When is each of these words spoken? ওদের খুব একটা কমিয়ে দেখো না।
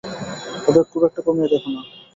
ওদের 0.67 0.83
খুব 0.91 1.01
একটা 1.07 1.21
কমিয়ে 1.25 1.51
দেখো 1.53 1.69
না। 1.75 1.81